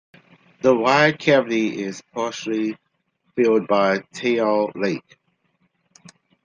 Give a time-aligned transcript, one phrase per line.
[0.63, 2.75] The wide cavity is partially
[3.35, 5.19] filled by Taal Lake.